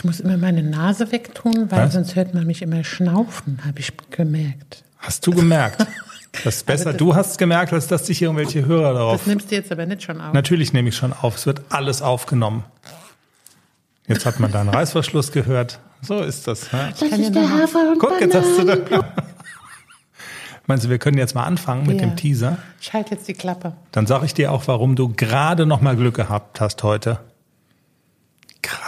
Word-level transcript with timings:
Ich 0.00 0.04
muss 0.04 0.18
immer 0.18 0.38
meine 0.38 0.62
Nase 0.62 1.12
wegtun, 1.12 1.70
weil 1.70 1.84
Was? 1.84 1.92
sonst 1.92 2.16
hört 2.16 2.32
man 2.32 2.46
mich 2.46 2.62
immer 2.62 2.84
schnaufen, 2.84 3.60
habe 3.66 3.80
ich 3.80 3.92
gemerkt. 4.10 4.82
Hast 4.98 5.26
du 5.26 5.30
gemerkt? 5.32 5.86
Das 6.44 6.56
ist 6.58 6.66
besser, 6.66 6.84
das- 6.92 6.96
du 6.96 7.14
hast 7.16 7.32
es 7.32 7.38
gemerkt, 7.38 7.72
als 7.72 7.88
dass 7.88 8.06
sich 8.06 8.22
irgendwelche 8.22 8.64
Hörer 8.64 8.94
darauf. 8.94 9.18
Das 9.18 9.26
nimmst 9.26 9.50
du 9.50 9.56
jetzt 9.56 9.70
aber 9.72 9.84
nicht 9.84 10.04
schon 10.04 10.20
auf. 10.20 10.32
Natürlich 10.32 10.72
nehme 10.72 10.88
ich 10.88 10.96
schon 10.96 11.12
auf. 11.12 11.34
Es 11.36 11.44
wird 11.44 11.60
alles 11.70 12.00
aufgenommen. 12.02 12.62
Jetzt 14.06 14.24
hat 14.24 14.38
man 14.40 14.50
da 14.52 14.60
einen 14.60 14.68
Reißverschluss 14.70 15.32
gehört. 15.32 15.80
So 16.02 16.20
ist 16.20 16.46
das. 16.46 16.70
Ja. 16.72 16.88
Das 16.98 17.02
ist 17.02 17.34
der 17.34 17.50
Hafer 17.50 17.90
und 17.92 17.98
Guck, 17.98 18.20
jetzt 18.20 18.34
hast 18.36 18.58
du 18.58 18.64
da. 18.64 18.76
Meinst 20.66 20.84
du, 20.84 20.88
wir 20.88 20.98
können 20.98 21.18
jetzt 21.18 21.34
mal 21.34 21.42
anfangen 21.44 21.84
mit 21.86 22.00
Ja. 22.00 22.06
dem 22.06 22.14
Teaser? 22.16 22.58
Ich 22.80 22.92
halte 22.92 23.16
jetzt 23.16 23.26
die 23.26 23.34
Klappe. 23.34 23.72
Dann 23.90 24.06
sage 24.06 24.24
ich 24.24 24.32
dir 24.32 24.52
auch, 24.52 24.66
warum 24.68 24.94
du 24.94 25.12
gerade 25.12 25.66
noch 25.66 25.80
mal 25.80 25.96
Glück 25.96 26.14
gehabt 26.14 26.60
hast 26.60 26.82
heute. 26.84 27.18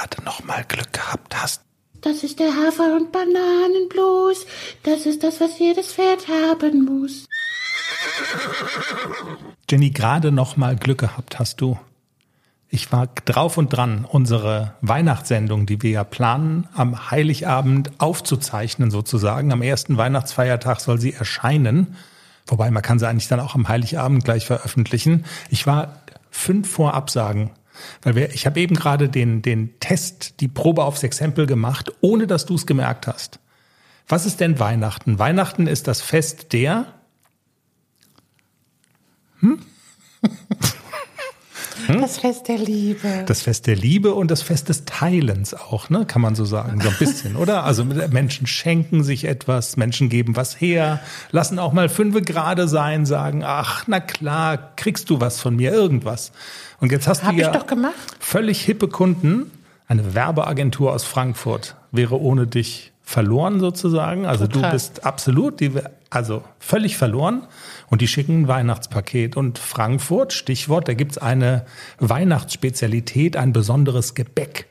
Gerade 0.02 0.24
noch 0.24 0.42
mal 0.42 0.64
Glück 0.64 0.92
gehabt 0.92 1.40
hast. 1.40 1.62
Das 2.00 2.24
ist 2.24 2.40
der 2.40 2.48
Hafer- 2.48 2.96
und 2.96 3.12
Bananenblues. 3.12 4.46
Das 4.82 5.06
ist 5.06 5.22
das, 5.22 5.40
was 5.40 5.60
jedes 5.60 5.92
Pferd 5.92 6.26
haben 6.26 6.84
muss. 6.84 7.28
Jenny, 9.70 9.90
gerade 9.90 10.32
noch 10.32 10.56
mal 10.56 10.74
Glück 10.74 10.98
gehabt 10.98 11.38
hast 11.38 11.60
du. 11.60 11.78
Ich 12.68 12.90
war 12.90 13.06
drauf 13.06 13.58
und 13.58 13.68
dran, 13.68 14.04
unsere 14.04 14.74
Weihnachtssendung, 14.80 15.66
die 15.66 15.80
wir 15.82 15.90
ja 15.90 16.04
planen, 16.04 16.66
am 16.74 17.12
Heiligabend 17.12 17.92
aufzuzeichnen 17.98 18.90
sozusagen. 18.90 19.52
Am 19.52 19.62
ersten 19.62 19.98
Weihnachtsfeiertag 19.98 20.80
soll 20.80 20.98
sie 20.98 21.12
erscheinen. 21.12 21.96
Wobei 22.46 22.72
man 22.72 22.82
kann 22.82 22.98
sie 22.98 23.06
eigentlich 23.06 23.28
dann 23.28 23.38
auch 23.38 23.54
am 23.54 23.68
Heiligabend 23.68 24.24
gleich 24.24 24.46
veröffentlichen. 24.46 25.26
Ich 25.48 25.68
war 25.68 26.02
fünf 26.30 26.68
vor 26.68 26.94
Absagen. 26.94 27.50
Weil 28.02 28.14
wir, 28.14 28.30
ich 28.32 28.46
habe 28.46 28.60
eben 28.60 28.74
gerade 28.74 29.08
den, 29.08 29.42
den 29.42 29.78
Test, 29.80 30.40
die 30.40 30.48
Probe 30.48 30.84
aufs 30.84 31.02
Exempel 31.02 31.46
gemacht, 31.46 31.92
ohne 32.00 32.26
dass 32.26 32.46
du 32.46 32.54
es 32.54 32.66
gemerkt 32.66 33.06
hast. 33.06 33.38
Was 34.08 34.26
ist 34.26 34.40
denn 34.40 34.58
Weihnachten? 34.58 35.18
Weihnachten 35.18 35.66
ist 35.66 35.88
das 35.88 36.00
Fest 36.00 36.52
der 36.52 36.86
Das 41.88 42.18
Fest 42.18 42.48
der 42.48 42.58
Liebe. 42.58 43.24
Das 43.26 43.42
Fest 43.42 43.66
der 43.66 43.76
Liebe 43.76 44.14
und 44.14 44.30
das 44.30 44.42
Fest 44.42 44.68
des 44.68 44.84
Teilens 44.84 45.54
auch, 45.54 45.90
ne? 45.90 46.04
Kann 46.06 46.22
man 46.22 46.34
so 46.34 46.44
sagen, 46.44 46.80
so 46.80 46.88
ein 46.88 46.96
bisschen, 46.98 47.36
oder? 47.36 47.64
Also 47.64 47.84
Menschen 47.84 48.46
schenken 48.46 49.02
sich 49.04 49.24
etwas, 49.24 49.76
Menschen 49.76 50.08
geben 50.08 50.36
was 50.36 50.60
her, 50.60 51.00
lassen 51.30 51.58
auch 51.58 51.72
mal 51.72 51.88
fünfe 51.88 52.22
gerade 52.22 52.68
sein, 52.68 53.06
sagen, 53.06 53.42
ach, 53.44 53.84
na 53.86 54.00
klar, 54.00 54.72
kriegst 54.76 55.10
du 55.10 55.20
was 55.20 55.40
von 55.40 55.56
mir, 55.56 55.72
irgendwas. 55.72 56.32
Und 56.80 56.92
jetzt 56.92 57.06
hast 57.08 57.24
Hab 57.24 57.34
du 57.34 57.40
ja 57.40 57.50
doch 57.50 57.66
gemacht. 57.66 57.92
völlig 58.18 58.62
hippe 58.62 58.88
Kunden. 58.88 59.50
Eine 59.88 60.14
Werbeagentur 60.14 60.92
aus 60.92 61.04
Frankfurt 61.04 61.76
wäre 61.90 62.18
ohne 62.20 62.46
dich 62.46 62.92
verloren 63.02 63.60
sozusagen. 63.60 64.24
Also 64.26 64.46
du 64.46 64.54
Total. 64.54 64.72
bist 64.72 65.04
absolut, 65.04 65.60
die, 65.60 65.72
also 66.08 66.42
völlig 66.58 66.96
verloren. 66.96 67.42
Und 67.92 68.00
die 68.00 68.08
schicken 68.08 68.44
ein 68.44 68.48
Weihnachtspaket. 68.48 69.36
Und 69.36 69.58
Frankfurt, 69.58 70.32
Stichwort, 70.32 70.88
da 70.88 70.94
gibt's 70.94 71.18
eine 71.18 71.66
Weihnachtsspezialität, 71.98 73.36
ein 73.36 73.52
besonderes 73.52 74.14
Gebäck. 74.14 74.66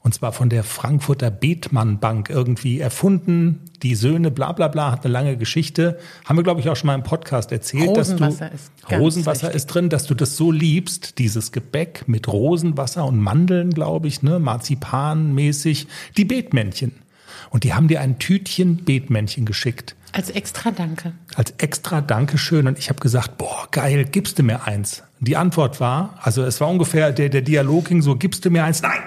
Und 0.00 0.14
zwar 0.14 0.32
von 0.32 0.48
der 0.48 0.64
Frankfurter 0.64 1.30
Bethmann 1.30 2.00
Bank 2.00 2.30
irgendwie 2.30 2.80
erfunden. 2.80 3.60
Die 3.82 3.94
Söhne, 3.94 4.30
bla 4.30 4.52
bla 4.52 4.68
bla, 4.68 4.90
hat 4.90 5.04
eine 5.04 5.12
lange 5.12 5.36
Geschichte. 5.36 5.98
Haben 6.24 6.38
wir, 6.38 6.44
glaube 6.44 6.62
ich, 6.62 6.70
auch 6.70 6.76
schon 6.76 6.86
mal 6.86 6.94
im 6.94 7.02
Podcast 7.02 7.52
erzählt. 7.52 7.94
dass 7.94 8.12
Rosenwasser 8.12 8.48
du, 8.48 8.54
ist 8.54 8.72
Rosenwasser 8.90 9.42
wichtig. 9.48 9.56
ist 9.56 9.66
drin, 9.66 9.88
dass 9.90 10.06
du 10.06 10.14
das 10.14 10.38
so 10.38 10.50
liebst, 10.50 11.18
dieses 11.18 11.52
Gebäck 11.52 12.04
mit 12.08 12.26
Rosenwasser 12.26 13.04
und 13.04 13.20
Mandeln, 13.20 13.72
glaube 13.72 14.08
ich, 14.08 14.22
ne, 14.22 14.38
Marzipanmäßig, 14.38 15.88
die 16.16 16.24
Beetmännchen. 16.24 17.01
Und 17.50 17.64
die 17.64 17.74
haben 17.74 17.88
dir 17.88 18.00
ein 18.00 18.18
Tütchen 18.18 18.84
Beetmännchen 18.84 19.44
geschickt. 19.44 19.96
Als 20.12 20.30
extra 20.30 20.70
Danke. 20.70 21.12
Als 21.34 21.54
extra 21.58 22.00
Dankeschön. 22.00 22.66
Und 22.66 22.78
ich 22.78 22.88
habe 22.90 23.00
gesagt, 23.00 23.38
boah, 23.38 23.68
geil, 23.70 24.04
gibst 24.04 24.38
du 24.38 24.42
mir 24.42 24.66
eins? 24.66 25.02
Die 25.20 25.36
Antwort 25.36 25.80
war, 25.80 26.18
also 26.22 26.42
es 26.42 26.60
war 26.60 26.68
ungefähr, 26.68 27.12
der, 27.12 27.28
der 27.28 27.42
Dialog 27.42 27.86
ging 27.86 28.02
so, 28.02 28.16
gibst 28.16 28.44
du 28.44 28.50
mir 28.50 28.64
eins? 28.64 28.82
Nein! 28.82 29.00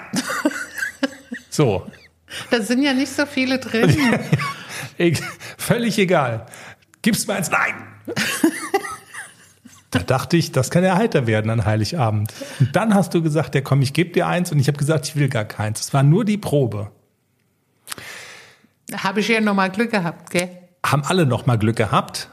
so, 1.49 1.85
Da 2.49 2.61
sind 2.61 2.83
ja 2.83 2.93
nicht 2.93 3.11
so 3.11 3.25
viele 3.25 3.59
drin. 3.59 3.95
Völlig 5.57 5.97
egal. 5.97 6.45
Gibst 7.01 7.27
mir 7.27 7.35
eins? 7.35 7.51
Nein! 7.51 7.73
Da 9.91 9.99
dachte 9.99 10.35
ich, 10.35 10.51
das 10.51 10.71
kann 10.71 10.83
ja 10.83 10.97
heiter 10.97 11.25
werden 11.27 11.49
an 11.49 11.65
Heiligabend. 11.65 12.33
Und 12.59 12.75
dann 12.75 12.93
hast 12.93 13.13
du 13.13 13.21
gesagt, 13.21 13.55
ja 13.55 13.61
komm, 13.61 13.81
ich 13.81 13.93
gebe 13.93 14.11
dir 14.11 14.27
eins 14.27 14.51
und 14.51 14.59
ich 14.59 14.67
habe 14.67 14.77
gesagt, 14.77 15.07
ich 15.07 15.15
will 15.15 15.29
gar 15.29 15.45
keins. 15.45 15.79
Es 15.79 15.93
war 15.93 16.03
nur 16.03 16.25
die 16.25 16.37
Probe. 16.37 16.91
Habe 19.03 19.19
ich 19.19 19.27
ja 19.27 19.41
nochmal 19.41 19.69
Glück 19.69 19.91
gehabt, 19.91 20.29
gell? 20.29 20.49
Haben 20.85 21.03
alle 21.03 21.25
noch 21.25 21.45
mal 21.45 21.57
Glück 21.57 21.75
gehabt? 21.77 22.29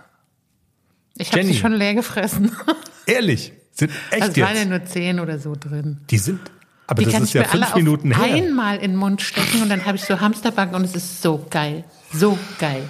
Ich 1.16 1.32
habe 1.32 1.44
sie 1.44 1.54
schon 1.54 1.72
leer 1.72 1.94
gefressen. 1.94 2.52
Ehrlich, 3.06 3.52
sind 3.72 3.90
echt 4.10 4.22
Also 4.22 4.32
es 4.40 4.46
waren 4.46 4.54
ja 4.54 4.60
jetzt. 4.62 4.68
nur 4.70 4.84
zehn 4.84 5.20
oder 5.20 5.38
so 5.38 5.54
drin. 5.58 5.98
Die 6.10 6.18
sind, 6.18 6.40
aber 6.86 7.02
Die 7.02 7.10
das 7.10 7.20
ist 7.22 7.32
ja 7.34 7.44
fünf 7.44 7.74
Minuten 7.74 8.14
her. 8.14 8.34
einmal 8.34 8.76
in 8.76 8.92
den 8.92 8.96
Mund 8.96 9.20
stecken 9.22 9.62
und 9.62 9.68
dann 9.68 9.84
habe 9.84 9.96
ich 9.96 10.04
so 10.04 10.20
Hamsterbacken 10.20 10.74
und 10.74 10.84
es 10.84 10.94
ist 10.94 11.22
so 11.22 11.46
geil. 11.50 11.84
So 12.12 12.38
geil. 12.58 12.82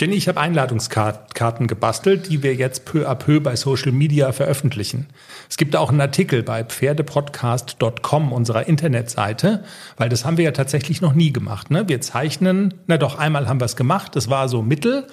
Jenny, 0.00 0.14
ich 0.14 0.28
habe 0.28 0.38
Einladungskarten 0.40 1.66
gebastelt, 1.66 2.30
die 2.30 2.44
wir 2.44 2.54
jetzt 2.54 2.84
peu 2.84 3.08
à 3.08 3.16
peu 3.16 3.40
bei 3.40 3.56
Social 3.56 3.90
Media 3.90 4.30
veröffentlichen. 4.30 5.06
Es 5.50 5.56
gibt 5.56 5.74
auch 5.74 5.90
einen 5.90 6.00
Artikel 6.00 6.44
bei 6.44 6.62
pferdepodcast.com, 6.62 8.32
unserer 8.32 8.68
Internetseite, 8.68 9.64
weil 9.96 10.08
das 10.08 10.24
haben 10.24 10.36
wir 10.36 10.44
ja 10.44 10.52
tatsächlich 10.52 11.00
noch 11.00 11.14
nie 11.14 11.32
gemacht. 11.32 11.72
Ne? 11.72 11.88
Wir 11.88 12.00
zeichnen, 12.00 12.74
na 12.86 12.96
doch, 12.96 13.18
einmal 13.18 13.48
haben 13.48 13.60
wir 13.60 13.64
es 13.64 13.74
gemacht, 13.74 14.14
das 14.14 14.30
war 14.30 14.48
so 14.48 14.62
mittel, 14.62 15.08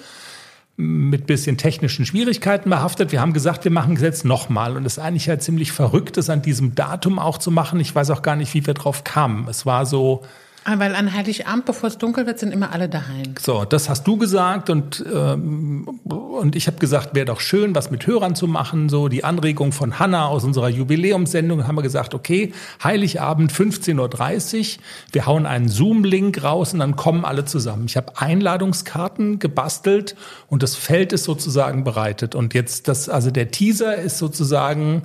mit 0.76 1.26
bisschen 1.26 1.56
technischen 1.56 2.06
Schwierigkeiten 2.06 2.70
behaftet. 2.70 3.10
Wir 3.10 3.20
haben 3.20 3.32
gesagt, 3.32 3.64
wir 3.64 3.72
machen 3.72 3.96
es 3.96 4.02
jetzt 4.02 4.24
nochmal. 4.24 4.76
Und 4.76 4.86
es 4.86 4.98
ist 4.98 5.02
eigentlich 5.02 5.26
ja 5.26 5.36
ziemlich 5.38 5.72
verrückt, 5.72 6.16
das 6.16 6.30
an 6.30 6.42
diesem 6.42 6.76
Datum 6.76 7.18
auch 7.18 7.38
zu 7.38 7.50
machen. 7.50 7.80
Ich 7.80 7.92
weiß 7.92 8.10
auch 8.10 8.22
gar 8.22 8.36
nicht, 8.36 8.54
wie 8.54 8.66
wir 8.66 8.74
drauf 8.74 9.02
kamen. 9.02 9.48
Es 9.48 9.66
war 9.66 9.84
so, 9.84 10.22
Weil 10.68 10.96
an 10.96 11.12
Heiligabend, 11.12 11.64
bevor 11.64 11.88
es 11.88 11.96
dunkel 11.96 12.26
wird, 12.26 12.40
sind 12.40 12.52
immer 12.52 12.72
alle 12.72 12.88
daheim. 12.88 13.34
So, 13.40 13.64
das 13.64 13.88
hast 13.88 14.04
du 14.04 14.16
gesagt 14.16 14.68
und, 14.68 15.04
ähm, 15.12 15.86
und 16.04 16.56
ich 16.56 16.66
habe 16.66 16.78
gesagt, 16.78 17.14
wäre 17.14 17.26
doch 17.26 17.38
schön, 17.38 17.72
was 17.76 17.92
mit 17.92 18.04
Hörern 18.08 18.34
zu 18.34 18.48
machen. 18.48 18.88
So 18.88 19.06
die 19.06 19.22
Anregung 19.22 19.70
von 19.70 20.00
Hanna 20.00 20.26
aus 20.26 20.42
unserer 20.42 20.68
Jubiläumssendung 20.68 21.68
haben 21.68 21.76
wir 21.76 21.82
gesagt, 21.82 22.14
okay, 22.14 22.52
Heiligabend 22.82 23.52
15.30 23.52 24.78
Uhr, 24.78 24.82
wir 25.12 25.26
hauen 25.26 25.46
einen 25.46 25.68
Zoom-Link 25.68 26.42
raus 26.42 26.72
und 26.72 26.80
dann 26.80 26.96
kommen 26.96 27.24
alle 27.24 27.44
zusammen. 27.44 27.84
Ich 27.86 27.96
habe 27.96 28.14
Einladungskarten 28.16 29.38
gebastelt 29.38 30.16
und 30.48 30.64
das 30.64 30.74
Feld 30.74 31.12
ist 31.12 31.22
sozusagen 31.22 31.84
bereitet. 31.84 32.34
Und 32.34 32.54
jetzt 32.54 32.88
das, 32.88 33.08
also 33.08 33.30
der 33.30 33.52
Teaser 33.52 33.94
ist 33.94 34.18
sozusagen, 34.18 35.04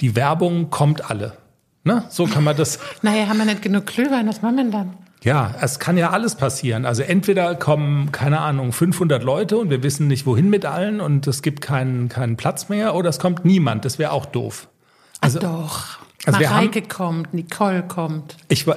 die 0.00 0.16
Werbung 0.16 0.70
kommt 0.70 1.10
alle. 1.10 1.43
Ne? 1.84 2.04
So 2.08 2.26
kann 2.26 2.44
man 2.44 2.56
das. 2.56 2.78
Naja, 3.02 3.28
haben 3.28 3.38
wir 3.38 3.44
nicht 3.44 3.62
genug 3.62 3.86
Glühwein, 3.86 4.26
was 4.26 4.42
machen 4.42 4.56
wir 4.56 4.70
dann? 4.70 4.94
Ja, 5.22 5.54
es 5.60 5.78
kann 5.78 5.96
ja 5.96 6.10
alles 6.10 6.34
passieren. 6.34 6.84
Also 6.84 7.02
entweder 7.02 7.54
kommen, 7.54 8.12
keine 8.12 8.40
Ahnung, 8.40 8.72
500 8.72 9.22
Leute 9.22 9.56
und 9.56 9.70
wir 9.70 9.82
wissen 9.82 10.06
nicht, 10.06 10.26
wohin 10.26 10.50
mit 10.50 10.66
allen 10.66 11.00
und 11.00 11.26
es 11.26 11.40
gibt 11.40 11.62
keinen, 11.62 12.08
keinen 12.08 12.36
Platz 12.36 12.68
mehr 12.68 12.94
oder 12.94 13.08
es 13.08 13.18
kommt 13.18 13.44
niemand. 13.44 13.84
Das 13.84 13.98
wäre 13.98 14.12
auch 14.12 14.26
doof. 14.26 14.68
Also, 15.20 15.38
Doch. 15.38 15.98
also 16.26 16.40
Mareike 16.40 16.82
kommt, 16.82 17.32
Nicole 17.32 17.82
kommt. 17.82 18.36
ich 18.48 18.66
war 18.66 18.76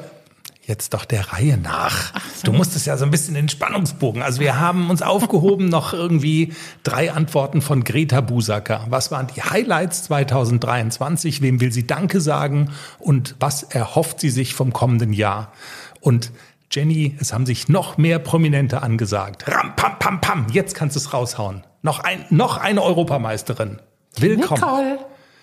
jetzt 0.68 0.94
doch 0.94 1.06
der 1.06 1.32
Reihe 1.32 1.58
nach. 1.58 2.14
Du 2.44 2.52
musstest 2.52 2.86
ja 2.86 2.98
so 2.98 3.06
ein 3.06 3.12
bisschen 3.12 3.34
den 3.34 3.50
Spannungsbogen. 3.50 4.22
Also 4.22 4.42
wir 4.42 4.60
haben 4.60 4.90
uns 4.90 5.02
aufgehoben 5.02 5.70
noch 5.70 5.94
irgendwie 5.94 6.54
drei 6.84 7.12
Antworten 7.12 7.62
von 7.62 7.84
Greta 7.84 8.22
Busacker. 8.22 8.86
Was 8.90 9.10
waren 9.10 9.28
die 9.34 9.42
Highlights 9.42 10.04
2023? 10.04 11.42
Wem 11.42 11.62
will 11.62 11.72
sie 11.72 11.88
Danke 11.88 12.20
sagen? 12.20 12.72
Und 13.00 13.36
was 13.40 13.64
erhofft 13.64 14.20
sie 14.20 14.30
sich 14.30 14.54
vom 14.54 14.74
kommenden 14.74 15.14
Jahr? 15.14 15.54
Und 16.02 16.32
Jenny, 16.70 17.16
es 17.20 17.32
haben 17.32 17.46
sich 17.46 17.70
noch 17.70 17.98
mehr 17.98 18.20
Prominente 18.20 18.82
angesagt. 18.82 19.48
Ram, 19.48 19.74
pam, 19.78 19.98
pam, 20.00 20.22
pam. 20.22 20.48
Jetzt 20.52 20.76
kannst 20.76 20.98
du 20.98 21.00
es 21.00 21.14
raushauen. 21.14 21.64
Noch 21.82 22.02
ein, 22.02 22.26
noch 22.30 22.58
eine 22.58 22.84
Europameisterin. 22.84 23.80
Willkommen. 24.18 24.60
Nicole. 24.60 25.00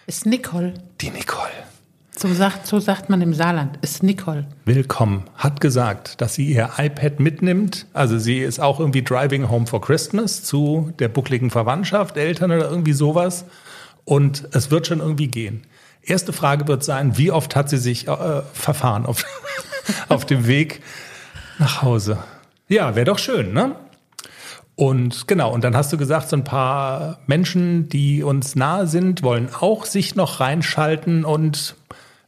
Ist 0.06 0.26
Nicole. 0.26 0.75
Die 1.00 1.09
Nicole. 1.09 1.63
So 2.16 2.32
sagt, 2.32 2.66
so 2.69 2.78
sagt 2.78 3.11
man 3.11 3.20
im 3.22 3.34
Saarland. 3.34 3.78
Ist 3.82 4.05
Nicole. 4.05 4.46
Willkommen. 4.64 5.25
Hat 5.34 5.61
gesagt, 5.61 6.20
dass 6.20 6.34
sie 6.34 6.46
ihr 6.46 6.70
iPad 6.78 7.19
mitnimmt. 7.19 7.87
Also 7.93 8.19
sie 8.19 8.38
ist 8.38 8.61
auch 8.61 8.78
irgendwie 8.78 9.02
driving 9.02 9.50
home 9.50 9.66
for 9.66 9.81
Christmas 9.81 10.44
zu 10.44 10.93
der 11.00 11.08
buckligen 11.08 11.50
Verwandtschaft, 11.50 12.16
Eltern 12.16 12.52
oder 12.52 12.70
irgendwie 12.70 12.93
sowas. 12.93 13.46
Und 14.05 14.49
es 14.52 14.70
wird 14.70 14.87
schon 14.87 15.00
irgendwie 15.00 15.26
gehen. 15.26 15.66
Erste 16.02 16.32
Frage 16.32 16.69
wird 16.69 16.84
sein, 16.84 17.19
wie 17.19 17.32
oft 17.32 17.56
hat 17.56 17.69
sie 17.69 17.78
sich 17.78 18.06
äh, 18.06 18.43
verfahren 18.52 19.06
auf, 19.06 19.25
auf 20.08 20.25
dem 20.25 20.46
Weg 20.46 20.82
nach 21.58 21.82
Hause? 21.82 22.19
Ja, 22.69 22.94
wäre 22.94 23.06
doch 23.06 23.19
schön, 23.19 23.52
ne? 23.52 23.75
Und 24.76 25.28
genau, 25.28 25.52
und 25.52 25.62
dann 25.62 25.76
hast 25.76 25.93
du 25.93 25.96
gesagt, 25.96 26.28
so 26.28 26.37
ein 26.37 26.44
paar 26.44 27.20
Menschen, 27.26 27.88
die 27.88 28.22
uns 28.22 28.56
nahe 28.56 28.87
sind, 28.87 29.22
wollen 29.22 29.49
auch 29.61 29.84
sich 29.84 30.16
noch 30.16 30.40
reinschalten 30.40 31.25
und 31.25 31.76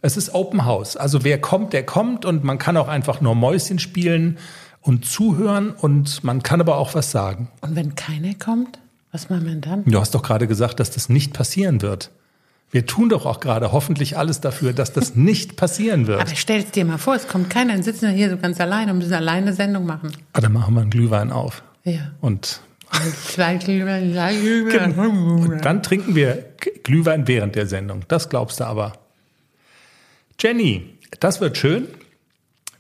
Es 0.03 0.17
ist 0.17 0.35
Open 0.35 0.65
House. 0.65 0.97
Also 0.97 1.25
wer 1.25 1.41
kommt, 1.41 1.73
der 1.73 1.85
kommt 1.85 2.25
und 2.25 2.45
man 2.45 2.59
kann 2.59 2.77
auch 2.77 2.89
einfach 2.89 3.21
nur 3.21 3.35
Mäuschen 3.35 3.79
spielen 3.79 4.39
und 4.81 5.05
zuhören 5.05 5.71
und 5.71 6.23
man 6.23 6.43
kann 6.43 6.61
aber 6.61 6.77
auch 6.79 6.95
was 6.95 7.11
sagen. 7.11 7.49
Und 7.61 7.77
wenn 7.77 7.95
keiner 7.95 8.35
kommt, 8.35 8.79
was 9.13 9.31
machen 9.31 9.47
wir 9.47 9.55
dann? 9.57 9.85
Du 9.85 9.99
hast 9.99 10.15
doch 10.15 10.23
gerade 10.23 10.47
gesagt, 10.47 10.79
dass 10.81 10.91
das 10.91 11.09
nicht 11.09 11.33
passieren 11.33 11.83
wird. 11.83 12.11
Wir 12.71 12.85
tun 12.85 13.09
doch 13.09 13.27
auch 13.27 13.41
gerade 13.41 13.73
hoffentlich 13.73 14.19
alles 14.19 14.41
dafür, 14.41 14.73
dass 14.73 14.93
das 14.93 15.15
nicht 15.15 15.57
passieren 15.57 16.07
wird. 16.07 16.21
Aber 16.21 16.37
stell 16.37 16.61
es 16.61 16.71
dir 16.71 16.85
mal 16.85 16.99
vor, 16.99 17.15
es 17.15 17.27
kommt 17.27 17.51
keiner, 17.51 17.73
dann 17.73 17.83
sitzen 17.83 18.09
wir 18.09 18.15
hier 18.15 18.31
so 18.31 18.37
ganz 18.37 18.61
alleine 18.61 18.93
und 18.93 18.99
müssen 18.99 19.15
alleine 19.15 19.53
Sendung 19.53 19.87
machen. 19.87 20.13
Ah, 20.33 20.41
dann 20.41 20.53
machen 20.53 20.75
wir 20.75 20.83
einen 20.83 20.91
Glühwein 20.91 21.33
auf. 21.33 21.63
Ja. 21.85 22.13
Und 22.21 22.61
Zwei 23.27 23.57
Glühwein, 23.57 24.13
zwei 24.13 24.35
Glühwein. 24.41 24.99
Und 24.99 25.65
dann 25.65 25.83
trinken 25.83 26.15
wir 26.15 26.45
Glühwein 26.85 27.27
während 27.27 27.57
der 27.57 27.67
Sendung. 27.67 28.03
Das 28.09 28.29
glaubst 28.29 28.61
du 28.61 28.65
aber. 28.65 28.93
Jenny, 30.39 30.99
das 31.21 31.41
wird 31.41 31.57
schön. 31.57 31.89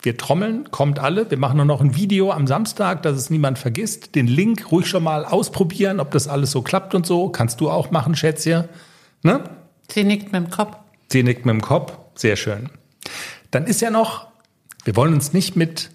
Wir 0.03 0.17
trommeln, 0.17 0.71
kommt 0.71 0.99
alle. 0.99 1.31
Wir 1.31 1.39
machen 1.39 1.57
nur 1.57 1.65
noch 1.65 1.81
ein 1.81 1.97
Video 1.97 2.31
am 2.31 2.47
Samstag, 2.47 3.03
dass 3.03 3.17
es 3.17 3.31
niemand 3.31 3.59
vergisst. 3.59 4.15
Den 4.15 4.27
Link 4.27 4.71
ruhig 4.71 4.87
schon 4.87 5.03
mal 5.03 5.25
ausprobieren, 5.25 5.99
ob 5.99 6.11
das 6.11 6.29
alles 6.29 6.51
so 6.51 6.63
klappt 6.63 6.95
und 6.95 7.07
so. 7.07 7.31
Kannst 7.31 7.61
du 7.61 7.71
auch 7.71 7.91
machen, 7.91 8.15
Schätzchen. 8.15 8.65
Ne? 9.23 9.43
Sie 9.91 10.05
nickt 10.05 10.33
mit 10.33 10.35
dem 10.35 10.51
Kopf. 10.51 10.77
Sie 11.11 11.23
nickt 11.23 11.47
mit 11.47 11.55
dem 11.55 11.63
Kopf. 11.63 11.95
Sehr 12.15 12.37
schön. 12.37 12.69
Dann 13.51 13.65
ist 13.65 13.81
ja 13.81 13.91
noch, 13.91 14.29
wir 14.85 14.95
wollen 14.95 15.15
uns 15.15 15.33
nicht 15.33 15.57
mit 15.57 15.91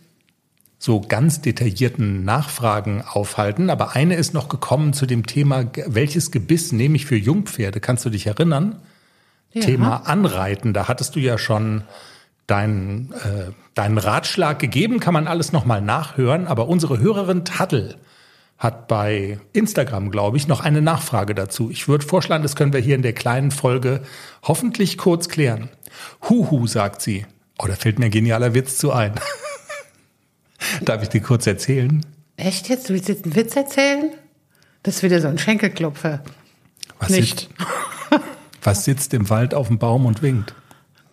so 0.79 0.99
ganz 0.99 1.41
detaillierten 1.41 2.25
Nachfragen 2.25 3.03
aufhalten, 3.03 3.69
aber 3.69 3.95
eine 3.95 4.15
ist 4.15 4.33
noch 4.33 4.49
gekommen 4.49 4.93
zu 4.93 5.05
dem 5.05 5.27
Thema, 5.27 5.65
welches 5.85 6.31
Gebiss 6.31 6.71
nehme 6.71 6.95
ich 6.95 7.05
für 7.05 7.15
Jungpferde? 7.15 7.79
Kannst 7.79 8.03
du 8.03 8.09
dich 8.09 8.25
erinnern? 8.25 8.81
Ja. 9.53 9.61
Thema 9.61 10.07
Anreiten, 10.07 10.73
da 10.73 10.87
hattest 10.87 11.15
du 11.15 11.19
ja 11.19 11.37
schon 11.37 11.83
deinen, 12.47 13.11
äh, 13.13 13.51
deinen 13.75 13.97
Ratschlag 13.97 14.59
gegeben, 14.59 14.99
kann 14.99 15.13
man 15.13 15.27
alles 15.27 15.51
nochmal 15.51 15.81
nachhören, 15.81 16.47
aber 16.47 16.67
unsere 16.67 16.99
Hörerin 16.99 17.45
Taddel 17.45 17.95
hat 18.57 18.87
bei 18.87 19.39
Instagram, 19.53 20.11
glaube 20.11 20.37
ich, 20.37 20.47
noch 20.47 20.61
eine 20.61 20.81
Nachfrage 20.81 21.33
dazu. 21.33 21.71
Ich 21.71 21.87
würde 21.87 22.05
vorschlagen, 22.05 22.43
das 22.43 22.55
können 22.55 22.73
wir 22.73 22.79
hier 22.79 22.95
in 22.95 23.01
der 23.01 23.13
kleinen 23.13 23.49
Folge 23.49 24.03
hoffentlich 24.43 24.99
kurz 24.99 25.29
klären. 25.29 25.69
Huhu, 26.29 26.67
sagt 26.67 27.01
sie. 27.01 27.25
Oh, 27.57 27.65
da 27.67 27.73
fällt 27.73 27.97
mir 27.97 28.05
ein 28.05 28.11
genialer 28.11 28.53
Witz 28.53 28.77
zu 28.77 28.91
ein. 28.91 29.13
Darf 30.81 31.01
ich 31.01 31.09
dir 31.09 31.21
kurz 31.21 31.47
erzählen? 31.47 32.05
Echt 32.37 32.69
jetzt? 32.69 32.89
Du 32.89 32.93
willst 32.93 33.09
jetzt 33.09 33.23
einen 33.23 33.35
Witz 33.35 33.55
erzählen? 33.55 34.11
Das 34.83 34.97
ist 34.97 35.03
wieder 35.03 35.21
so 35.21 35.27
ein 35.27 35.37
Schenkelklopfer. 35.37 36.23
Was 36.99 37.09
Nicht. 37.09 37.39
Sitzt, 37.39 37.49
was 38.61 38.85
sitzt 38.85 39.13
im 39.13 39.29
Wald 39.29 39.53
auf 39.53 39.67
dem 39.67 39.79
Baum 39.79 40.05
und 40.05 40.21
winkt? 40.21 40.53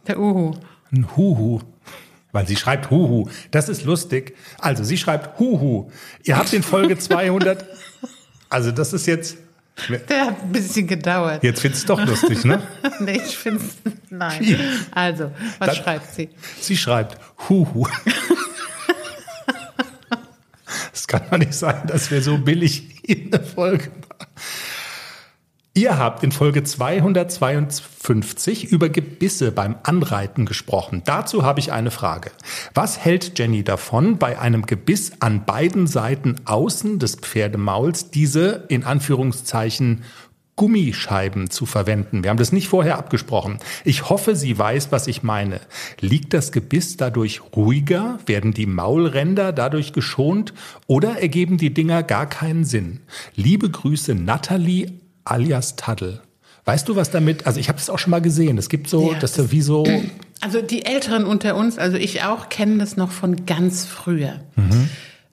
Der 0.07 0.19
Uhu. 0.19 0.55
Ein 0.93 1.17
Huhu. 1.17 1.61
Weil 2.33 2.47
sie 2.47 2.57
schreibt 2.57 2.91
Huhu. 2.91 3.29
Das 3.51 3.69
ist 3.69 3.85
lustig. 3.85 4.37
Also 4.59 4.85
sie 4.85 4.99
schreibt 4.99 5.39
Huhu. 5.39 5.91
Ihr 6.25 6.37
habt 6.37 6.53
in 6.53 6.63
Folge 6.63 6.99
200. 6.99 7.65
Also 8.51 8.71
das 8.71 8.93
ist 8.93 9.07
jetzt. 9.07 9.37
Der 10.09 10.27
hat 10.27 10.43
ein 10.43 10.51
bisschen 10.51 10.87
gedauert. 10.89 11.43
Jetzt 11.45 11.61
findest 11.61 11.89
du 11.89 11.95
doch 11.95 12.05
lustig, 12.05 12.45
ne? 12.45 12.61
nee, 13.01 13.21
ich 13.25 13.37
finde 13.39 13.63
Nein. 14.11 14.59
Also, 14.91 15.31
was 15.59 15.69
Dann- 15.69 15.77
schreibt 15.77 16.15
sie? 16.15 16.29
Sie 16.61 16.77
schreibt 16.77 17.17
Huhu. 17.49 17.87
Es 20.93 21.07
kann 21.07 21.23
doch 21.31 21.39
nicht 21.39 21.55
sein, 21.55 21.87
dass 21.87 22.11
wir 22.11 22.21
so 22.21 22.37
billig 22.39 23.03
in 23.09 23.31
der 23.31 23.43
Folge 23.43 23.87
waren. 23.87 24.29
Ihr 25.79 25.97
habt 25.97 26.25
in 26.25 26.33
Folge 26.33 26.65
252 26.65 28.73
über 28.73 28.89
Gebisse 28.89 29.53
beim 29.53 29.77
Anreiten 29.85 30.45
gesprochen. 30.45 31.03
Dazu 31.05 31.45
habe 31.45 31.61
ich 31.61 31.71
eine 31.71 31.93
Frage. 31.93 32.33
Was 32.75 32.99
hält 32.99 33.39
Jenny 33.39 33.63
davon, 33.63 34.19
bei 34.19 34.41
einem 34.41 34.67
Gebiss 34.67 35.13
an 35.21 35.45
beiden 35.45 35.87
Seiten 35.87 36.35
außen 36.47 36.99
des 36.99 37.15
Pferdemauls 37.15 38.11
diese 38.11 38.65
in 38.69 38.83
Anführungszeichen 38.83 40.03
Gummischeiben 40.57 41.49
zu 41.49 41.65
verwenden. 41.65 42.25
Wir 42.25 42.31
haben 42.31 42.39
das 42.39 42.51
nicht 42.51 42.67
vorher 42.67 42.99
abgesprochen. 42.99 43.59
Ich 43.85 44.11
hoffe, 44.11 44.35
sie 44.35 44.59
weiß, 44.59 44.91
was 44.91 45.07
ich 45.07 45.23
meine. 45.23 45.61
Liegt 46.01 46.35
das 46.35 46.51
Gebiss 46.51 46.97
dadurch 46.97 47.41
ruhiger? 47.55 48.19
Werden 48.27 48.53
die 48.53 48.67
Maulränder 48.67 49.53
dadurch 49.53 49.93
geschont? 49.93 50.55
Oder 50.89 51.21
ergeben 51.21 51.57
die 51.57 51.73
Dinger 51.73 52.03
gar 52.03 52.27
keinen 52.27 52.65
Sinn? 52.65 52.99
Liebe 53.37 53.71
Grüße, 53.71 54.17
Natalie 54.17 54.91
alias 55.31 55.77
Taddel. 55.77 56.21
Weißt 56.65 56.89
du, 56.89 56.97
was 56.97 57.11
damit, 57.11 57.47
also 57.47 57.59
ich 57.59 57.69
habe 57.69 57.79
das 57.79 57.89
auch 57.89 57.99
schon 57.99 58.11
mal 58.11 58.21
gesehen. 58.21 58.59
Es 58.59 58.69
gibt 58.69 58.91
so, 58.91 59.13
Ja, 59.13 59.19
das 59.19 59.39
ist 59.39 59.53
wie 59.53 59.63
so, 59.63 59.85
Also 60.41 60.63
die 60.63 60.85
Älteren 60.85 61.25
unter 61.25 61.57
uns, 61.57 61.79
also 61.79 61.97
ich 61.97 62.23
auch, 62.23 62.49
kennen 62.49 62.79
das 62.79 62.97
noch 62.97 63.11
von 63.11 63.45
ganz 63.45 63.85
früher. 63.87 64.41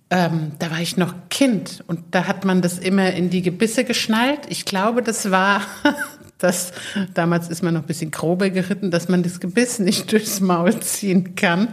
Ähm, 0.09 0.53
da 0.57 0.71
war 0.71 0.79
ich 0.79 0.97
noch 0.97 1.13
Kind 1.29 1.83
und 1.87 1.99
da 2.11 2.25
hat 2.25 2.45
man 2.45 2.61
das 2.61 2.79
immer 2.79 3.13
in 3.13 3.29
die 3.29 3.41
Gebisse 3.43 3.83
geschnallt. 3.83 4.41
Ich 4.49 4.65
glaube, 4.65 5.03
das 5.03 5.29
war, 5.29 5.61
das, 6.39 6.73
damals 7.13 7.49
ist 7.49 7.61
man 7.61 7.75
noch 7.75 7.81
ein 7.81 7.87
bisschen 7.87 8.11
grober 8.11 8.49
geritten, 8.49 8.89
dass 8.89 9.07
man 9.07 9.21
das 9.21 9.39
Gebiss 9.39 9.77
nicht 9.77 10.11
durchs 10.11 10.41
Maul 10.41 10.79
ziehen 10.79 11.35
kann. 11.35 11.69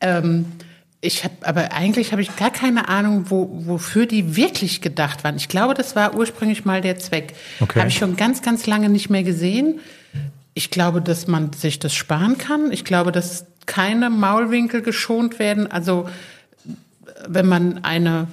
Ähm, 0.00 0.44
ich 1.04 1.24
habe, 1.24 1.34
aber 1.42 1.72
eigentlich 1.72 2.12
habe 2.12 2.22
ich 2.22 2.34
gar 2.36 2.50
keine 2.50 2.88
Ahnung, 2.88 3.24
wo, 3.28 3.50
wofür 3.66 4.06
die 4.06 4.36
wirklich 4.36 4.80
gedacht 4.80 5.24
waren. 5.24 5.36
Ich 5.36 5.48
glaube, 5.48 5.74
das 5.74 5.96
war 5.96 6.14
ursprünglich 6.14 6.64
mal 6.64 6.80
der 6.80 6.96
Zweck. 6.96 7.34
Okay. 7.60 7.80
Habe 7.80 7.88
ich 7.88 7.98
schon 7.98 8.16
ganz, 8.16 8.40
ganz 8.40 8.66
lange 8.66 8.88
nicht 8.88 9.10
mehr 9.10 9.24
gesehen. 9.24 9.80
Ich 10.54 10.70
glaube, 10.70 11.02
dass 11.02 11.26
man 11.26 11.52
sich 11.52 11.80
das 11.80 11.92
sparen 11.92 12.38
kann. 12.38 12.70
Ich 12.70 12.84
glaube, 12.84 13.10
dass 13.10 13.46
keine 13.66 14.10
Maulwinkel 14.10 14.80
geschont 14.80 15.40
werden. 15.40 15.70
Also 15.70 16.08
wenn 17.26 17.46
man 17.46 17.82
eine 17.84 18.28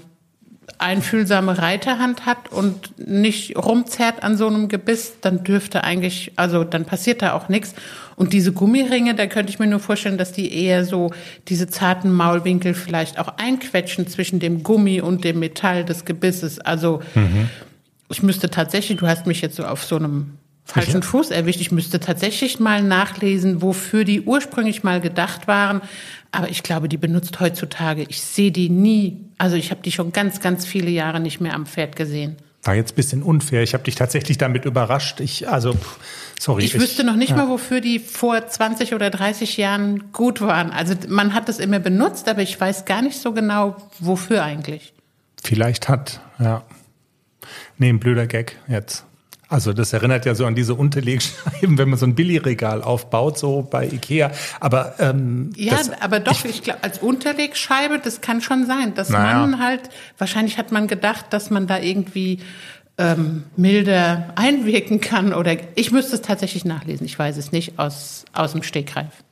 einfühlsame 0.78 1.58
Reiterhand 1.58 2.26
hat 2.26 2.52
und 2.52 2.98
nicht 2.98 3.58
rumzerrt 3.58 4.24
an 4.24 4.38
so 4.38 4.48
einem 4.48 4.68
Gebiss, 4.68 5.14
dann 5.22 5.44
dürfte 5.44 5.84
eigentlich, 5.84 6.34
also 6.36 6.64
dann 6.64 6.86
passiert 6.86 7.22
da 7.22 7.34
auch 7.34 7.50
nichts. 7.50 7.74
Und 8.16 8.34
diese 8.34 8.52
Gummiringe, 8.52 9.16
da 9.16 9.28
könnte 9.28 9.52
ich 9.52 9.60
mir 9.60 9.68
nur 9.68 9.80
vorstellen, 9.80 10.18
dass 10.18 10.32
die 10.32 10.54
eher 10.54 10.84
so 10.86 11.12
diese 11.48 11.68
zarten 11.68 12.12
Maulwinkel 12.12 12.74
vielleicht 12.74 13.18
auch 13.20 13.38
einquetschen 13.38 14.08
zwischen 14.08 14.40
dem 14.40 14.64
Gummi 14.64 15.02
und 15.02 15.24
dem 15.24 15.40
Metall 15.40 15.86
des 15.86 16.06
Gebisses. 16.06 16.60
Also 16.60 17.02
ich 18.10 18.24
müsste 18.24 18.50
tatsächlich, 18.50 18.98
du 18.98 19.08
hast 19.08 19.26
mich 19.26 19.42
jetzt 19.42 19.56
so 19.56 19.64
auf 19.64 19.84
so 19.84 19.96
einem 19.96 20.39
falschen 20.70 21.04
Fuß 21.04 21.32
erwischt, 21.32 21.62
ich 21.62 21.72
müsste 21.72 22.00
tatsächlich 22.00 22.60
mal 22.60 22.84
nachlesen, 22.84 23.62
wofür 23.62 24.04
die 24.04 24.22
ursprünglich 24.22 24.84
mal 24.84 25.02
gedacht 25.02 25.48
waren. 25.48 25.82
Aber 26.32 26.50
ich 26.50 26.64
glaube, 26.64 26.88
die 26.90 26.98
benutzt 26.98 27.40
heutzutage. 27.40 28.06
Ich 28.08 28.22
sehe 28.22 28.52
die 28.52 28.70
nie. 28.70 29.18
Also 29.38 29.56
ich 29.56 29.72
habe 29.72 29.82
die 29.82 29.92
schon 29.92 30.12
ganz, 30.12 30.40
ganz 30.40 30.66
viele 30.66 30.92
Jahre 30.92 31.20
nicht 31.20 31.42
mehr 31.42 31.56
am 31.56 31.66
Pferd 31.66 31.96
gesehen. 31.96 32.38
war 32.64 32.76
jetzt 32.76 32.92
ein 32.92 32.96
bisschen 32.96 33.24
unfair. 33.24 33.64
Ich 33.64 33.74
habe 33.74 33.84
dich 33.84 33.96
tatsächlich 33.96 34.38
damit 34.38 34.66
überrascht. 34.66 35.22
Ich, 35.22 35.50
also, 35.50 35.76
sorry. 36.40 36.66
Ich 36.66 36.80
wüsste 36.80 37.04
noch 37.04 37.16
nicht 37.16 37.36
mal, 37.36 37.50
wofür 37.50 37.82
die 37.82 37.98
vor 37.98 38.48
20 38.48 38.94
oder 38.94 39.10
30 39.10 39.58
Jahren 39.58 40.12
gut 40.12 40.40
waren. 40.42 40.70
Also 40.70 40.94
man 41.08 41.34
hat 41.34 41.50
das 41.50 41.58
immer 41.60 41.80
benutzt, 41.80 42.30
aber 42.30 42.44
ich 42.44 42.60
weiß 42.60 42.86
gar 42.86 43.02
nicht 43.02 43.20
so 43.20 43.32
genau, 43.32 43.76
wofür 44.00 44.44
eigentlich. 44.44 44.94
Vielleicht 45.44 45.90
hat, 45.90 46.20
ja. 46.38 46.64
Nee, 47.78 47.90
ein 47.90 48.00
blöder 48.00 48.28
Gag 48.28 48.58
jetzt. 48.68 49.06
Also 49.50 49.74
das 49.74 49.94
erinnert 49.94 50.26
ja 50.28 50.36
so 50.36 50.46
an 50.46 50.54
diese 50.54 50.76
Unterlegscheiben, 50.76 51.78
wenn 51.80 51.90
man 51.90 51.98
so 51.98 52.06
ein 52.06 52.14
Billigregal 52.14 52.84
aufbaut, 52.84 53.40
so 53.40 53.64
bei 53.64 53.88
Ikea. 53.88 54.32
Aber 54.60 54.94
ähm, 55.00 55.50
Ja, 55.56 55.76
das, 55.76 55.90
aber 56.02 56.20
doch, 56.20 56.46
ich 56.46 56.62
glaube, 56.62 56.84
als 56.84 57.00
Unterlegscheibe, 57.00 58.00
das 58.00 58.22
kann 58.22 58.42
schon 58.42 58.68
sein, 58.68 58.94
dass 58.94 59.10
Naja. 59.10 59.40
man 59.40 59.60
halt, 59.60 59.90
wahrscheinlich 60.20 60.60
hat 60.60 60.72
man 60.72 60.88
gedacht, 60.88 61.26
dass 61.32 61.50
man 61.50 61.66
da 61.66 61.80
irgendwie 61.80 62.40
ähm, 63.00 63.46
milder 63.56 64.34
einwirken 64.36 65.00
kann 65.02 65.34
oder 65.34 65.56
ich 65.76 65.92
müsste 65.92 66.16
es 66.16 66.22
tatsächlich 66.22 66.64
nachlesen, 66.66 67.06
ich 67.06 67.18
weiß 67.18 67.38
es 67.38 67.52
nicht 67.52 67.80
aus, 67.80 68.26
aus 68.34 68.52
dem 68.52 68.62
Stegreif. 68.62 69.24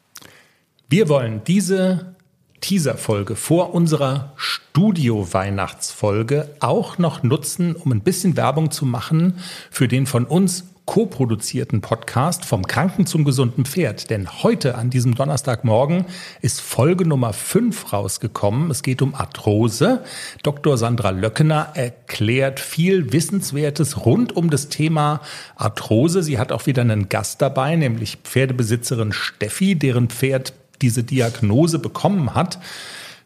wir 0.89 1.09
wollen 1.09 1.41
diese 1.45 2.15
Teaser-Folge 2.61 3.35
vor 3.35 3.73
unserer 3.73 4.31
Studio-Weihnachtsfolge 4.35 6.49
auch 6.59 6.97
noch 6.97 7.23
nutzen, 7.23 7.75
um 7.75 7.91
ein 7.91 8.01
bisschen 8.01 8.37
Werbung 8.37 8.71
zu 8.71 8.85
machen 8.85 9.39
für 9.71 9.87
den 9.87 10.05
von 10.05 10.25
uns 10.25 10.65
co-produzierten 10.87 11.81
Podcast 11.81 12.45
vom 12.45 12.65
Kranken 12.65 13.05
zum 13.05 13.25
gesunden 13.25 13.65
Pferd. 13.65 14.09
Denn 14.09 14.41
heute 14.41 14.75
an 14.75 14.89
diesem 14.89 15.15
Donnerstagmorgen 15.15 16.05
ist 16.41 16.61
Folge 16.61 17.05
Nummer 17.05 17.33
5 17.33 17.91
rausgekommen. 17.91 18.71
Es 18.71 18.83
geht 18.83 19.01
um 19.01 19.13
Arthrose. 19.13 20.03
Dr. 20.43 20.77
Sandra 20.77 21.09
Löckener 21.09 21.71
erklärt 21.73 22.61
viel 22.61 23.11
Wissenswertes 23.11 24.05
rund 24.05 24.35
um 24.35 24.49
das 24.49 24.69
Thema 24.69 25.19
Arthrose. 25.57 26.23
Sie 26.23 26.39
hat 26.39 26.53
auch 26.53 26.67
wieder 26.67 26.83
einen 26.83 27.09
Gast 27.09 27.41
dabei, 27.41 27.75
nämlich 27.75 28.19
Pferdebesitzerin 28.23 29.11
Steffi, 29.11 29.75
deren 29.75 30.07
Pferd 30.07 30.53
diese 30.81 31.03
Diagnose 31.03 31.79
bekommen 31.79 32.34
hat. 32.36 32.60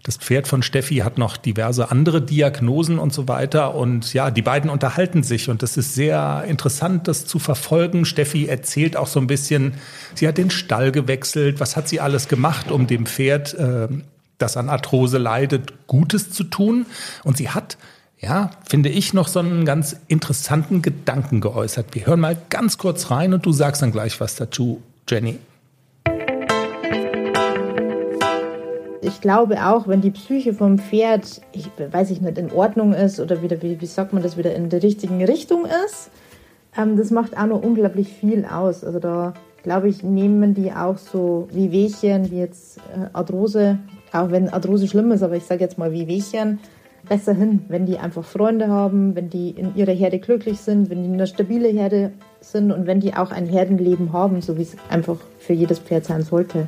Das 0.04 0.18
Pferd 0.18 0.48
von 0.48 0.64
Steffi 0.64 0.98
hat 0.98 1.20
noch 1.20 1.38
diverse 1.38 1.92
andere 1.92 2.24
Diagnosen 2.24 2.98
und 2.98 3.14
so 3.14 3.28
weiter. 3.28 3.76
Und 3.76 4.14
ja, 4.14 4.32
die 4.32 4.42
beiden 4.42 4.72
unterhalten 4.72 5.22
sich 5.22 5.48
und 5.50 5.62
das 5.62 5.78
ist 5.78 5.94
sehr 5.94 6.44
interessant, 6.48 7.08
das 7.08 7.28
zu 7.28 7.38
verfolgen. 7.38 8.06
Steffi 8.06 8.48
erzählt 8.48 8.98
auch 8.98 9.08
so 9.08 9.20
ein 9.20 9.28
bisschen, 9.28 9.76
sie 10.16 10.28
hat 10.28 10.40
den 10.40 10.50
Stall 10.50 10.92
gewechselt, 10.92 11.60
was 11.60 11.76
hat 11.76 11.88
sie 11.88 12.00
alles 12.00 12.28
gemacht, 12.28 12.72
um 12.72 12.88
dem 12.88 13.06
Pferd, 13.06 13.54
äh, 13.54 13.88
das 14.40 14.58
an 14.58 14.70
Arthrose 14.70 15.20
leidet, 15.20 15.86
Gutes 15.86 16.32
zu 16.32 16.46
tun. 16.46 16.88
Und 17.24 17.38
sie 17.38 17.50
hat 17.50 17.78
ja, 18.22 18.52
finde 18.70 18.90
ich, 18.90 19.14
noch 19.14 19.28
so 19.28 19.40
einen 19.40 19.66
ganz 19.66 19.96
interessanten 20.08 20.84
Gedanken 20.84 21.42
geäußert. 21.42 21.88
Wir 21.94 22.06
hören 22.06 22.20
mal 22.20 22.38
ganz 22.50 22.78
kurz 22.78 23.10
rein 23.10 23.34
und 23.34 23.46
du 23.46 23.52
sagst 23.52 23.82
dann 23.82 23.92
gleich 23.92 24.20
was 24.20 24.36
dazu, 24.36 24.82
Jenny. 25.10 25.40
Ich 29.04 29.20
glaube 29.20 29.66
auch, 29.66 29.88
wenn 29.88 30.02
die 30.02 30.12
Psyche 30.12 30.54
vom 30.54 30.78
Pferd, 30.78 31.42
ich 31.54 31.70
weiß 31.92 32.12
ich 32.12 32.22
nicht, 32.22 32.38
in 32.38 32.52
Ordnung 32.52 32.94
ist 32.94 33.20
oder 33.20 33.42
wieder, 33.42 33.62
wie, 33.64 33.82
wie 33.82 33.86
sagt 33.88 34.14
man 34.14 34.22
das, 34.22 34.38
wieder 34.38 34.54
in 34.54 34.70
der 34.70 34.84
richtigen 34.84 35.24
Richtung 35.24 35.66
ist, 35.86 36.12
ähm, 36.78 36.98
das 36.98 37.10
macht 37.10 37.36
auch 37.36 37.48
noch 37.48 37.64
unglaublich 37.64 38.10
viel 38.10 38.46
aus. 38.46 38.84
Also 38.84 39.00
da, 39.00 39.34
glaube 39.64 39.90
ich, 39.90 40.04
nehmen 40.04 40.54
die 40.54 40.72
auch 40.72 41.00
so 41.00 41.48
wie 41.52 41.72
Wehchen, 41.72 42.30
wie 42.30 42.38
jetzt 42.38 42.78
äh, 42.78 43.08
Arthrose, 43.14 43.80
auch 44.14 44.30
wenn 44.30 44.50
Arthrose 44.50 44.88
schlimm 44.88 45.12
ist, 45.12 45.24
aber 45.24 45.36
ich 45.36 45.46
sage 45.46 45.62
jetzt 45.62 45.80
mal 45.80 45.92
wie 45.92 46.08
Wehchen, 46.08 46.60
besser 47.10 47.34
hin, 47.34 47.66
wenn 47.70 47.88
die 47.88 47.98
einfach 47.98 48.24
Freunde 48.24 48.68
haben, 48.68 49.16
wenn 49.16 49.32
die 49.32 49.50
in 49.50 49.76
ihrer 49.76 49.94
Herde 49.94 50.20
glücklich 50.20 50.60
sind, 50.60 50.92
wenn 50.92 51.04
die 51.04 51.12
eine 51.12 51.26
stabile 51.26 51.70
Herde 51.70 52.12
sind 52.40 52.72
und 52.72 52.86
wenn 52.86 53.00
die 53.00 53.16
auch 53.16 53.32
ein 53.32 53.48
Herdenleben 53.48 54.14
haben, 54.14 54.42
so 54.42 54.58
wie 54.58 54.62
es 54.62 54.76
einfach 54.90 55.18
für 55.40 55.54
jedes 55.54 55.80
Pferd 55.80 56.06
sein 56.06 56.22
sollte. 56.22 56.68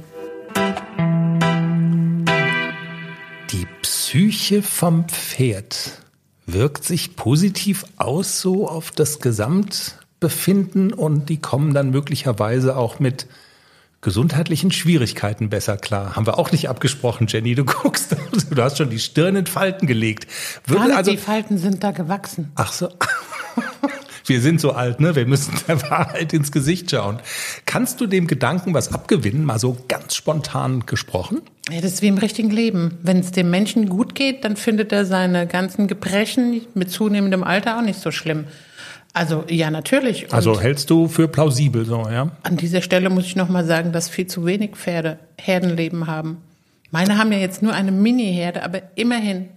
Psyche 4.44 4.62
vom 4.62 5.08
Pferd 5.08 6.02
wirkt 6.46 6.84
sich 6.84 7.16
positiv 7.16 7.86
aus 7.96 8.42
so 8.42 8.68
auf 8.68 8.92
das 8.92 9.22
Gesamtbefinden 9.22 10.92
und 10.92 11.30
die 11.30 11.38
kommen 11.38 11.74
dann 11.74 11.92
möglicherweise 11.92 12.76
auch 12.76 13.00
mit 13.00 13.26
gesundheitlichen 14.02 14.74
Schwierigkeiten 14.74 15.50
besser 15.50 15.78
klar. 15.78 16.18
Haben 16.18 16.26
wir 16.26 16.38
auch 16.38 16.52
nicht 16.52 16.68
abgesprochen, 16.68 17.28
Jenny. 17.28 17.56
Du 17.56 17.64
guckst, 17.84 18.18
du 18.50 18.62
hast 18.62 18.80
schon 18.80 18.90
die 18.90 19.00
Stirn 19.00 19.38
in 19.38 19.46
Falten 19.46 19.88
gelegt. 19.88 20.28
Gar 20.68 20.94
also, 20.94 21.12
die 21.12 21.18
Falten 21.18 21.58
sind 21.58 21.82
da 21.82 21.92
gewachsen. 21.92 22.52
Ach 22.56 22.74
so. 22.74 22.90
Wir 24.26 24.42
sind 24.42 24.60
so 24.60 24.72
alt, 24.72 25.00
ne? 25.00 25.16
Wir 25.16 25.26
müssen 25.26 25.54
der 25.70 25.82
Wahrheit 25.90 26.34
ins 26.34 26.52
Gesicht 26.52 26.92
schauen. 26.92 27.20
Kannst 27.66 28.02
du 28.02 28.08
dem 28.08 28.28
Gedanken 28.28 28.74
was 28.74 28.92
abgewinnen, 28.94 29.46
mal 29.46 29.60
so 29.60 29.78
ganz 29.88 30.16
spontan 30.16 30.86
gesprochen? 30.86 31.42
Ja, 31.72 31.79
das 31.79 31.93
ist 31.93 32.01
wie 32.01 32.08
im 32.08 32.17
richtigen 32.17 32.50
Leben. 32.50 32.98
Wenn 33.01 33.20
es 33.20 33.32
dem 33.32 33.50
Menschen 33.50 33.88
gut 33.88 34.15
geht, 34.15 34.43
dann 34.43 34.58
findet 34.58 34.91
er 34.91 35.05
seine 35.05 35.48
ganzen 35.48 35.88
Gebrechen 35.88 36.62
mit 36.74 36.91
zunehmendem 36.91 37.43
Alter 37.43 37.77
auch 37.77 37.82
nicht 37.82 38.00
so 38.00 38.12
schlimm. 38.12 38.46
Also 39.13 39.46
ja, 39.48 39.70
natürlich. 39.70 40.25
Und 40.25 40.34
also 40.34 40.60
hältst 40.60 40.89
du 40.89 41.08
für 41.08 41.27
plausibel 41.27 41.86
so, 41.86 42.10
ja? 42.10 42.32
An 42.41 42.58
dieser 42.58 42.82
Stelle 42.82 43.10
muss 43.10 43.25
ich 43.25 43.36
noch 43.36 43.48
mal 43.48 43.63
sagen, 43.63 43.91
dass 43.91 44.10
viel 44.10 44.27
zu 44.27 44.46
wenig 44.46 44.72
Pferde 44.72 45.20
Herdenleben 45.38 46.08
haben. 46.08 46.38
Meine 46.89 47.17
haben 47.17 47.32
ja 47.32 47.38
jetzt 47.38 47.62
nur 47.62 47.74
eine 47.74 47.91
Mini-Herde, 47.91 48.63
aber 48.63 48.82
immerhin. 48.96 49.50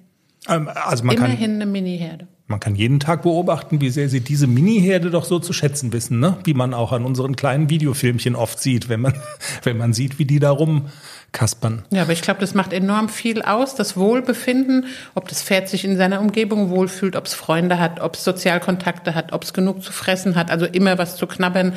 Ähm, 0.48 0.68
also 0.72 1.04
man 1.04 1.16
immerhin 1.16 1.38
kann, 1.38 1.54
eine 1.62 1.66
Mini-Herde. 1.66 2.28
Man 2.48 2.60
kann 2.60 2.76
jeden 2.76 3.00
Tag 3.00 3.22
beobachten, 3.22 3.80
wie 3.80 3.90
sehr 3.90 4.08
sie 4.08 4.20
diese 4.20 4.46
Mini-Herde 4.46 5.10
doch 5.10 5.24
so 5.24 5.40
zu 5.40 5.52
schätzen 5.52 5.92
wissen, 5.92 6.20
ne? 6.20 6.36
Wie 6.44 6.54
man 6.54 6.74
auch 6.74 6.92
an 6.92 7.04
unseren 7.04 7.34
kleinen 7.34 7.70
Videofilmchen 7.70 8.36
oft 8.36 8.60
sieht, 8.60 8.88
wenn 8.88 9.00
man, 9.00 9.14
wenn 9.64 9.76
man 9.76 9.92
sieht, 9.92 10.20
wie 10.20 10.26
die 10.26 10.38
da 10.38 10.50
rum 10.50 10.86
kaspern. 11.32 11.84
Ja, 11.90 12.02
aber 12.02 12.12
ich 12.12 12.22
glaube, 12.22 12.38
das 12.38 12.54
macht 12.54 12.72
enorm 12.72 13.08
viel 13.08 13.42
aus, 13.42 13.74
das 13.74 13.96
Wohlbefinden, 13.96 14.86
ob 15.16 15.28
das 15.28 15.42
Pferd 15.42 15.68
sich 15.68 15.84
in 15.84 15.96
seiner 15.96 16.20
Umgebung 16.20 16.70
wohlfühlt, 16.70 17.16
ob 17.16 17.26
es 17.26 17.34
Freunde 17.34 17.80
hat, 17.80 17.98
ob 17.98 18.14
es 18.14 18.22
Sozialkontakte 18.22 19.16
hat, 19.16 19.32
ob 19.32 19.42
es 19.42 19.52
genug 19.52 19.82
zu 19.82 19.90
fressen 19.90 20.36
hat, 20.36 20.52
also 20.52 20.66
immer 20.66 20.98
was 20.98 21.16
zu 21.16 21.26
knabbern, 21.26 21.74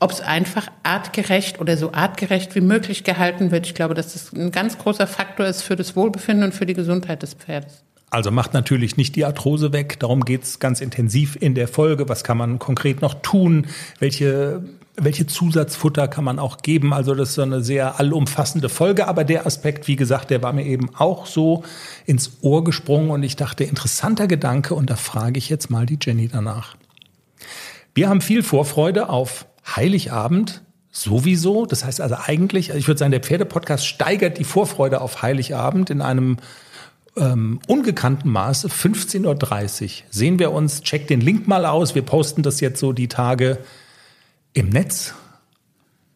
ob 0.00 0.12
es 0.12 0.20
einfach 0.20 0.68
artgerecht 0.82 1.60
oder 1.60 1.78
so 1.78 1.92
artgerecht 1.92 2.54
wie 2.54 2.60
möglich 2.60 3.04
gehalten 3.04 3.50
wird. 3.52 3.66
Ich 3.66 3.74
glaube, 3.74 3.94
dass 3.94 4.12
das 4.12 4.32
ein 4.34 4.52
ganz 4.52 4.76
großer 4.76 5.06
Faktor 5.06 5.46
ist 5.46 5.62
für 5.62 5.76
das 5.76 5.96
Wohlbefinden 5.96 6.44
und 6.44 6.54
für 6.54 6.66
die 6.66 6.74
Gesundheit 6.74 7.22
des 7.22 7.32
Pferdes. 7.32 7.84
Also 8.10 8.32
macht 8.32 8.54
natürlich 8.54 8.96
nicht 8.96 9.14
die 9.14 9.24
Arthrose 9.24 9.72
weg. 9.72 10.00
Darum 10.00 10.24
geht's 10.24 10.58
ganz 10.58 10.80
intensiv 10.80 11.36
in 11.40 11.54
der 11.54 11.68
Folge. 11.68 12.08
Was 12.08 12.24
kann 12.24 12.36
man 12.36 12.58
konkret 12.58 13.00
noch 13.00 13.14
tun? 13.22 13.66
Welche 14.00 14.62
welche 14.96 15.26
Zusatzfutter 15.26 16.08
kann 16.08 16.24
man 16.24 16.38
auch 16.38 16.58
geben? 16.58 16.92
Also 16.92 17.14
das 17.14 17.30
ist 17.30 17.34
so 17.36 17.42
eine 17.42 17.62
sehr 17.62 17.98
allumfassende 17.98 18.68
Folge, 18.68 19.08
aber 19.08 19.24
der 19.24 19.46
Aspekt, 19.46 19.88
wie 19.88 19.96
gesagt, 19.96 20.30
der 20.30 20.42
war 20.42 20.52
mir 20.52 20.66
eben 20.66 20.94
auch 20.94 21.26
so 21.26 21.64
ins 22.06 22.38
Ohr 22.42 22.64
gesprungen 22.64 23.10
und 23.10 23.22
ich 23.22 23.36
dachte, 23.36 23.64
interessanter 23.64 24.26
Gedanke 24.26 24.74
und 24.74 24.90
da 24.90 24.96
frage 24.96 25.38
ich 25.38 25.48
jetzt 25.48 25.70
mal 25.70 25.86
die 25.86 25.98
Jenny 26.00 26.28
danach. 26.28 26.76
Wir 27.94 28.08
haben 28.08 28.20
viel 28.20 28.42
Vorfreude 28.42 29.08
auf 29.08 29.46
Heiligabend, 29.74 30.62
sowieso. 30.90 31.66
Das 31.66 31.84
heißt 31.84 32.00
also 32.00 32.16
eigentlich, 32.26 32.70
ich 32.70 32.86
würde 32.86 32.98
sagen, 32.98 33.12
der 33.12 33.20
Pferdepodcast 33.20 33.86
steigert 33.86 34.38
die 34.38 34.44
Vorfreude 34.44 35.00
auf 35.00 35.22
Heiligabend 35.22 35.90
in 35.90 36.02
einem 36.02 36.36
ähm, 37.16 37.60
ungekannten 37.66 38.30
Maße. 38.30 38.68
15.30 38.68 39.84
Uhr 39.84 39.90
sehen 40.10 40.38
wir 40.38 40.52
uns. 40.52 40.82
Check 40.82 41.08
den 41.08 41.20
Link 41.20 41.48
mal 41.48 41.66
aus. 41.66 41.94
Wir 41.94 42.02
posten 42.02 42.42
das 42.42 42.60
jetzt 42.60 42.80
so 42.80 42.92
die 42.92 43.08
Tage 43.08 43.58
im 44.52 44.68
Netz, 44.68 45.14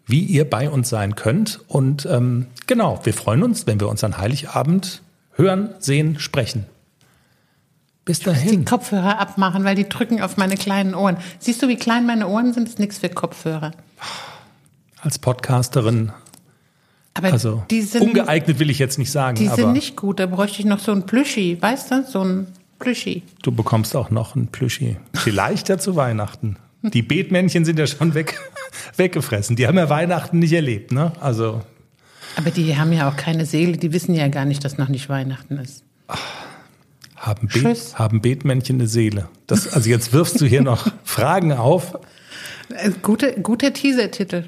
wie 0.07 0.21
ihr 0.21 0.49
bei 0.49 0.69
uns 0.69 0.89
sein 0.89 1.15
könnt. 1.15 1.61
Und 1.69 2.07
ähm, 2.07 2.47
genau, 2.67 3.01
wir 3.05 3.15
freuen 3.15 3.43
uns, 3.43 3.67
wenn 3.67 3.81
wir 3.81 3.89
uns 3.89 4.05
an 4.05 4.19
Heiligabend 4.19 5.03
hören, 5.33 5.71
sehen, 5.79 6.19
sprechen. 6.19 6.67
Bis 8.05 8.21
dahin. 8.21 8.37
Ich 8.37 8.45
muss 8.45 8.59
die 8.59 8.65
Kopfhörer 8.65 9.19
abmachen, 9.19 9.65
weil 9.65 9.77
die 9.77 9.89
drücken 9.89 10.21
auf 10.21 10.37
meine 10.37 10.57
kleinen 10.57 10.95
Ohren. 10.95 11.17
Siehst 11.39 11.63
du, 11.63 11.69
wie 11.69 11.77
klein 11.77 12.07
meine 12.07 12.29
Ohren 12.29 12.53
sind? 12.53 12.65
Das 12.65 12.75
ist 12.75 12.79
nichts 12.79 12.99
für 12.99 13.09
Kopfhörer. 13.09 13.73
Als 15.01 15.19
Podcasterin. 15.19 16.13
Aber 17.14 17.33
also 17.33 17.62
die 17.71 17.83
sind, 17.83 18.02
ungeeignet 18.02 18.59
will 18.59 18.71
ich 18.71 18.80
jetzt 18.80 18.99
nicht 18.99 19.12
sagen. 19.12 19.37
Die 19.37 19.49
sind 19.49 19.73
nicht 19.73 19.97
gut. 19.97 20.18
Da 20.18 20.26
bräuchte 20.26 20.59
ich 20.59 20.66
noch 20.66 20.80
so 20.80 20.90
ein 20.90 21.06
Plüschi, 21.06 21.56
weißt 21.61 21.90
du? 21.92 22.04
So 22.04 22.23
ein 22.23 22.49
Plüschi. 22.80 23.23
Du 23.42 23.52
bekommst 23.52 23.94
auch 23.94 24.11
noch 24.11 24.35
ein 24.35 24.49
Plüschi. 24.49 24.97
Vielleicht 25.14 25.68
ja 25.68 25.78
zu 25.78 25.94
Weihnachten. 25.94 26.56
Die 26.83 27.02
Beetmännchen 27.02 27.64
sind 27.64 27.78
ja 27.78 27.87
schon 27.87 28.14
weg, 28.14 28.38
weggefressen. 28.97 29.56
Die 29.56 29.66
haben 29.66 29.78
ja 29.78 29.88
Weihnachten 29.88 30.40
nicht 30.40 30.52
erlebt, 30.52 30.92
ne? 30.92 31.12
Also. 31.21 31.62
Aber 32.37 32.50
die 32.50 32.76
haben 32.76 32.92
ja 32.92 33.09
auch 33.09 33.16
keine 33.16 33.47
Seele. 33.47 33.76
Die 33.78 33.92
wissen 33.92 34.14
ja 34.14 34.28
gar 34.28 34.44
nicht, 34.44 34.64
dass 34.64 34.76
noch 34.76 34.88
nicht 34.88 35.09
Weihnachten 35.09 35.56
ist. 35.59 35.85
Haben, 37.16 37.49
Be 37.49 37.75
haben 37.94 38.21
Beetmännchen 38.21 38.76
eine 38.76 38.88
Seele? 38.88 39.28
Das, 39.47 39.73
also 39.73 39.88
jetzt 39.88 40.12
wirfst 40.12 40.40
du 40.40 40.47
hier 40.47 40.62
noch 40.62 40.92
Fragen 41.04 41.52
auf. 41.52 41.99
Äh, 42.68 42.90
gute, 43.02 43.40
guter 43.40 43.73
Teaser-Titel. 43.73 44.44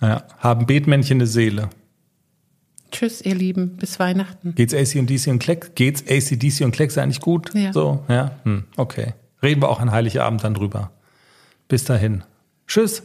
Ja, 0.00 0.24
haben 0.38 0.66
Beetmännchen 0.66 1.18
eine 1.18 1.26
Seele? 1.26 1.70
Tschüss, 2.90 3.20
ihr 3.22 3.34
Lieben, 3.34 3.76
bis 3.76 3.98
Weihnachten. 3.98 4.54
Geht's 4.54 4.72
AC 4.72 5.00
und 5.00 5.10
DC 5.10 5.26
und 5.28 5.40
Klecks? 5.40 5.72
Geht's 5.74 6.04
ACDC 6.08 6.64
und 6.64 6.72
Klecks 6.72 6.96
eigentlich 6.96 7.20
gut? 7.20 7.52
Ja. 7.54 7.72
So, 7.72 8.04
ja, 8.08 8.32
hm, 8.44 8.64
okay. 8.76 9.14
Reden 9.42 9.60
wir 9.62 9.68
auch 9.68 9.80
an 9.80 9.90
Heiligabend 9.90 10.44
dann 10.44 10.54
drüber. 10.54 10.92
Bis 11.68 11.84
dahin. 11.84 12.22
Tschüss. 12.66 13.02